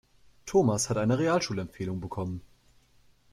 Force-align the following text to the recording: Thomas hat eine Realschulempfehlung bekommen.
Thomas 0.47 0.89
hat 0.89 0.97
eine 0.97 1.19
Realschulempfehlung 1.19 1.99
bekommen. 2.01 2.41